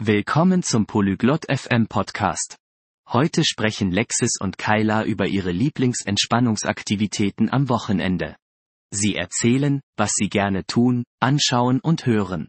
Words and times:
Willkommen 0.00 0.62
zum 0.62 0.86
Polyglot 0.86 1.46
FM 1.50 1.88
Podcast. 1.88 2.56
Heute 3.08 3.44
sprechen 3.44 3.90
Lexis 3.90 4.36
und 4.40 4.56
Kyla 4.56 5.02
über 5.02 5.26
ihre 5.26 5.50
Lieblingsentspannungsaktivitäten 5.50 7.50
am 7.50 7.68
Wochenende. 7.68 8.36
Sie 8.92 9.16
erzählen, 9.16 9.80
was 9.96 10.12
sie 10.14 10.28
gerne 10.28 10.64
tun, 10.66 11.02
anschauen 11.18 11.80
und 11.80 12.06
hören. 12.06 12.46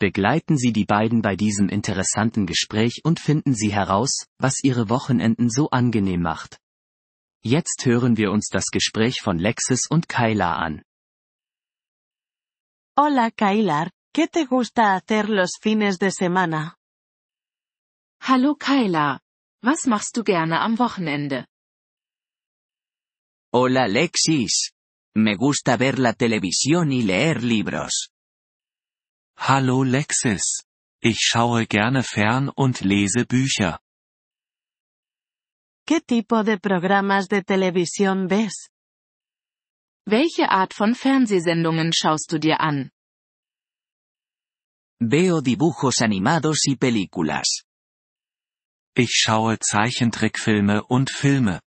Begleiten 0.00 0.58
Sie 0.58 0.72
die 0.72 0.86
beiden 0.86 1.22
bei 1.22 1.36
diesem 1.36 1.68
interessanten 1.68 2.46
Gespräch 2.46 3.02
und 3.04 3.20
finden 3.20 3.54
Sie 3.54 3.72
heraus, 3.72 4.26
was 4.38 4.56
Ihre 4.64 4.88
Wochenenden 4.88 5.50
so 5.50 5.70
angenehm 5.70 6.22
macht. 6.22 6.58
Jetzt 7.44 7.86
hören 7.86 8.16
wir 8.16 8.32
uns 8.32 8.48
das 8.48 8.72
Gespräch 8.72 9.20
von 9.22 9.38
Lexis 9.38 9.86
und 9.88 10.08
Kyla 10.08 10.56
an. 10.56 10.82
Hola 12.98 13.30
Kylar, 13.30 13.88
¿qué 14.12 14.26
te 14.26 14.46
gusta 14.46 14.96
hacer 14.96 15.28
los 15.28 15.52
fines 15.60 16.00
de 16.00 16.10
semana? 16.10 16.74
Hallo 18.30 18.56
Kyla. 18.56 19.20
Was 19.62 19.86
machst 19.86 20.14
du 20.14 20.22
gerne 20.22 20.60
am 20.60 20.78
Wochenende? 20.78 21.46
Hola 23.54 23.86
Lexis. 23.86 24.72
Me 25.16 25.34
gusta 25.34 25.78
ver 25.78 25.98
la 25.98 26.12
televisión 26.12 26.92
y 26.92 27.00
leer 27.00 27.42
libros. 27.42 28.10
Hallo 29.34 29.82
Lexis. 29.82 30.66
Ich 31.02 31.20
schaue 31.20 31.66
gerne 31.66 32.02
fern 32.02 32.50
und 32.54 32.82
lese 32.82 33.24
Bücher. 33.24 33.78
¿Qué 35.86 36.02
tipo 36.02 36.44
de 36.44 36.58
programas 36.58 37.28
de 37.28 37.42
televisión 37.42 38.28
ves? 38.28 38.68
Welche 40.06 40.44
Art 40.50 40.74
von 40.74 40.94
Fernsehsendungen 40.94 41.94
schaust 41.94 42.30
du 42.30 42.38
dir 42.38 42.60
an? 42.60 42.90
Veo 45.00 45.40
dibujos 45.40 46.02
animados 46.02 46.66
y 46.66 46.76
películas. 46.76 47.67
Ich 49.00 49.10
schaue 49.14 49.60
Zeichentrickfilme 49.60 50.82
und 50.82 51.08
Filme. 51.08 51.60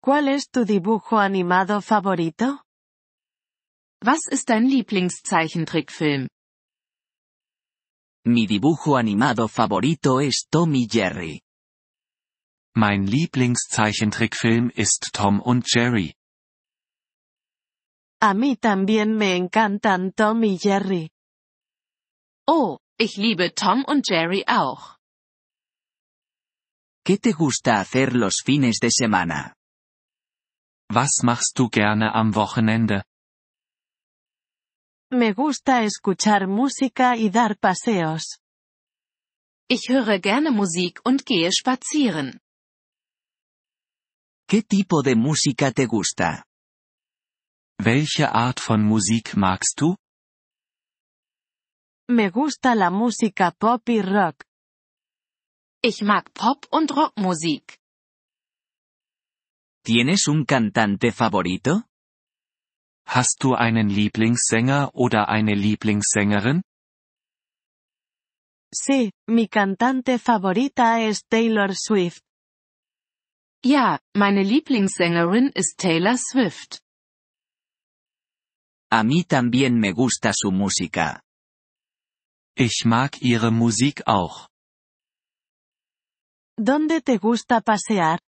¿Cuál 0.00 0.28
es 0.28 0.48
tu 0.48 0.64
dibujo 0.64 1.18
animado 1.18 1.80
favorito? 1.80 2.62
Was 4.00 4.28
ist 4.30 4.48
dein 4.48 4.68
Lieblingszeichentrickfilm? 4.68 6.28
Mi 8.24 8.46
dibujo 8.46 8.96
animado 8.96 9.48
favorito 9.48 10.20
es 10.20 10.46
Tom 10.48 10.72
y 10.76 10.86
Jerry. 10.88 11.42
Mein 12.76 13.04
Lieblingszeichentrickfilm 13.04 14.70
ist 14.76 15.10
Tom 15.12 15.40
und 15.40 15.66
Jerry. 15.66 16.14
A 18.20 18.34
mí 18.34 18.56
también 18.56 19.16
me 19.16 19.34
encantan 19.34 20.12
Tom 20.14 20.44
y 20.44 20.58
Jerry. 20.58 21.10
Oh, 22.46 22.78
ich 23.00 23.16
liebe 23.16 23.52
Tom 23.52 23.84
und 23.84 24.08
Jerry 24.08 24.44
auch. 24.46 24.93
¿Qué 27.06 27.18
te 27.18 27.32
gusta 27.32 27.80
hacer 27.80 28.14
los 28.14 28.36
fines 28.42 28.78
de 28.80 28.88
semana? 28.90 29.54
Was 30.90 31.20
machst 31.22 31.54
du 31.58 31.68
gerne 31.68 32.08
am 32.10 32.32
Wochenende? 32.34 33.04
Me 35.12 35.34
gusta 35.34 35.82
escuchar 35.82 36.46
música 36.46 37.18
y 37.18 37.28
dar 37.28 37.58
paseos. 37.58 38.38
Ich 39.68 39.90
höre 39.90 40.18
gerne 40.18 40.50
Musik 40.50 41.00
und 41.04 41.26
gehe 41.26 41.50
spazieren. 41.52 42.40
¿Qué 44.48 44.62
tipo 44.62 45.02
de 45.02 45.14
música 45.14 45.72
te 45.72 45.84
gusta? 45.84 46.46
Welche 47.78 48.24
Art 48.24 48.60
von 48.66 48.82
Musik 48.82 49.36
magst 49.36 49.78
du? 49.78 49.94
Me 52.08 52.30
gusta 52.30 52.74
la 52.74 52.88
música 52.88 53.50
pop 53.50 53.86
y 53.90 54.00
rock. 54.00 54.46
Ich 55.86 56.00
mag 56.00 56.32
Pop- 56.32 56.66
und 56.70 56.96
Rockmusik. 56.96 57.78
¿Tienes 59.84 60.26
un 60.28 60.46
cantante 60.46 61.12
favorito? 61.12 61.82
Hast 63.06 63.42
du 63.42 63.52
einen 63.52 63.90
Lieblingssänger 63.90 64.94
oder 64.94 65.28
eine 65.28 65.54
Lieblingssängerin? 65.54 66.62
Sí, 68.72 69.12
mi 69.28 69.46
cantante 69.46 70.18
favorita 70.18 71.02
es 71.02 71.20
Taylor 71.28 71.74
Swift. 71.74 72.22
Ja, 73.62 74.00
meine 74.16 74.42
Lieblingssängerin 74.42 75.50
ist 75.54 75.76
Taylor 75.76 76.16
Swift. 76.16 76.80
A 78.90 79.02
mí 79.04 79.24
también 79.24 79.78
me 79.78 79.92
gusta 79.92 80.32
su 80.32 80.50
música. 80.50 81.20
Ich 82.56 82.86
mag 82.86 83.20
ihre 83.20 83.50
Musik 83.50 84.06
auch. 84.06 84.48
¿Dónde 86.56 87.00
te 87.00 87.18
gusta 87.18 87.60
pasear? 87.60 88.20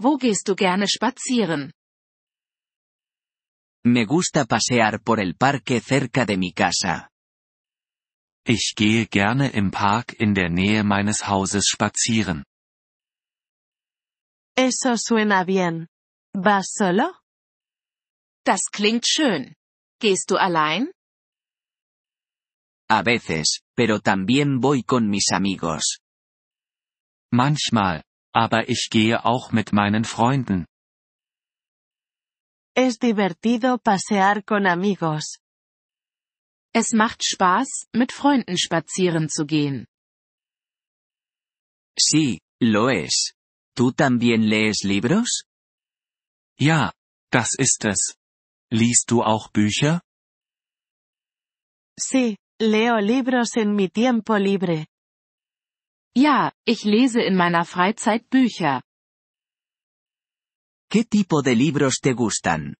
Wo 0.00 0.18
gehst 0.18 0.48
du 0.48 0.56
gerne 0.56 0.86
spazieren? 0.88 1.70
Me 3.86 4.04
gusta 4.04 4.44
pasear 4.46 5.00
por 5.00 5.20
el 5.20 5.36
parque 5.36 5.80
cerca 5.80 6.24
de 6.24 6.36
mi 6.36 6.52
casa. 6.52 7.10
Ich 8.46 8.74
gehe 8.76 9.06
gerne 9.06 9.48
im 9.54 9.70
Park 9.70 10.14
in 10.18 10.34
der 10.34 10.50
Nähe 10.50 10.82
meines 10.82 11.28
Hauses 11.28 11.68
spazieren. 11.68 12.44
Eso 14.56 14.96
suena 14.96 15.44
bien. 15.44 15.86
¿Vas 16.34 16.72
solo? 16.74 17.14
Das 18.44 18.62
klingt 18.72 19.06
schön. 19.06 19.54
Gehst 20.00 20.30
du 20.30 20.36
allein? 20.36 20.90
A 22.90 23.02
veces, 23.02 23.60
pero 23.76 24.00
también 24.00 24.60
voy 24.60 24.82
con 24.82 25.08
mis 25.08 25.30
amigos. 25.32 26.03
Manchmal, 27.34 28.04
aber 28.32 28.68
ich 28.68 28.90
gehe 28.90 29.24
auch 29.24 29.50
mit 29.50 29.72
meinen 29.72 30.04
Freunden. 30.04 30.66
Es 32.76 32.98
divertido 32.98 33.78
pasear 33.78 34.40
con 34.42 34.66
amigos. 34.66 35.38
Es 36.72 36.92
macht 36.92 37.24
Spaß, 37.24 37.88
mit 37.92 38.12
Freunden 38.12 38.56
spazieren 38.56 39.28
zu 39.28 39.46
gehen. 39.46 39.86
Sí, 41.98 42.38
lo 42.60 42.88
es. 42.88 43.34
¿Tú 43.76 43.90
también 43.90 44.42
lees 44.42 44.84
libros? 44.84 45.42
Ja, 46.56 46.92
das 47.32 47.50
ist 47.58 47.84
es. 47.84 48.14
Liest 48.70 49.10
du 49.10 49.24
auch 49.24 49.50
Bücher? 49.50 50.02
Sí, 51.98 52.36
leo 52.60 52.98
libros 53.00 53.56
en 53.56 53.74
mi 53.74 53.88
tiempo 53.88 54.36
libre. 54.36 54.86
Ja, 56.16 56.52
ich 56.64 56.84
lese 56.84 57.22
in 57.22 57.34
meiner 57.34 57.64
Freizeit 57.64 58.30
Bücher. 58.30 58.82
¿Qué 60.88 61.04
tipo 61.04 61.42
de 61.42 61.56
libros 61.56 61.98
te 62.00 62.12
gustan? 62.12 62.76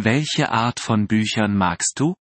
Welche 0.00 0.50
Art 0.50 0.80
von 0.80 1.06
Büchern 1.06 1.56
magst 1.56 2.00
du? 2.00 2.16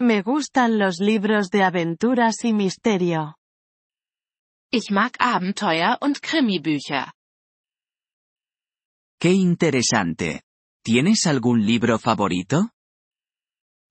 Me 0.00 0.22
gustan 0.22 0.78
los 0.78 1.00
libros 1.00 1.50
de 1.50 1.64
aventuras 1.64 2.42
y 2.44 2.54
misterio. 2.54 3.34
Ich 4.72 4.90
mag 4.90 5.12
Abenteuer- 5.18 5.98
und 6.00 6.22
Krimibücher. 6.22 7.12
Qué 9.20 9.32
interesante. 9.32 10.42
¿Tienes 10.82 11.26
algún 11.26 11.66
libro 11.66 11.98
favorito? 11.98 12.70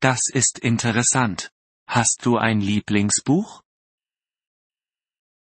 Das 0.01 0.29
ist 0.33 0.59
interessant. 0.63 1.51
Hast 1.87 2.25
du 2.25 2.37
ein 2.37 2.61
Lieblingsbuch? 2.61 3.64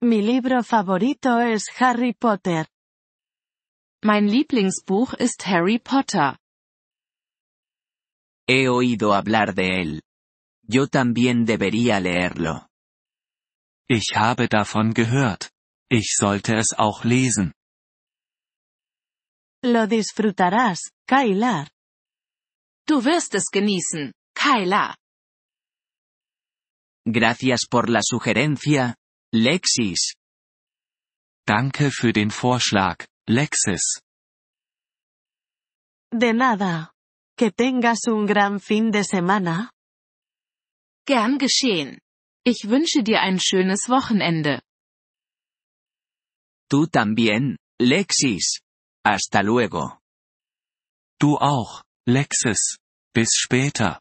Mi 0.04 0.24
libro 0.24 0.64
favorito 0.64 1.40
es 1.40 1.70
Harry 1.80 2.14
Potter. 2.14 2.68
Mein 4.04 4.28
Lieblingsbuch 4.28 5.14
ist 5.14 5.46
Harry 5.46 5.78
Potter. 5.78 6.40
He 8.48 8.68
oído 8.68 9.14
hablar 9.14 9.54
de 9.54 9.80
él. 9.80 10.02
Yo 10.64 10.88
también 10.88 11.46
debería 11.46 12.00
leerlo. 12.00 12.68
Ich 13.88 14.16
habe 14.16 14.48
davon 14.48 14.96
gehört. 14.96 15.52
Ich 15.88 16.16
sollte 16.18 16.58
es 16.58 16.74
auch 16.76 17.04
lesen. 17.06 17.54
Lo 19.64 19.86
disfrutarás, 19.86 20.80
Kylar. 21.06 21.70
Du 22.88 23.06
wirst 23.06 23.36
es 23.36 23.52
genießen, 23.52 24.14
Kyla. 24.34 24.96
Gracias 27.06 27.68
por 27.70 27.88
la 27.88 28.02
sugerencia, 28.02 28.96
Lexis. 29.34 30.14
Danke 31.48 31.90
für 31.90 32.12
den 32.12 32.32
Vorschlag, 32.32 33.06
Lexis. 33.30 34.02
De 36.12 36.34
nada. 36.34 36.92
Que 37.38 37.50
tengas 37.50 38.08
un 38.08 38.28
gran 38.28 38.60
fin 38.60 38.92
de 38.92 39.06
semana. 39.06 39.72
Gern 41.08 41.38
geschehen. 41.38 42.02
Ich 42.44 42.68
wünsche 42.68 43.04
dir 43.04 43.22
ein 43.22 43.40
schönes 43.40 43.88
Wochenende. 43.88 44.62
Tú 46.70 46.88
también, 46.88 47.56
Lexis. 47.80 48.60
Hasta 49.06 49.40
luego. 49.44 49.98
Du 51.22 51.38
auch, 51.38 51.84
Lexis. 52.06 52.76
Bis 53.14 53.30
später. 53.38 54.01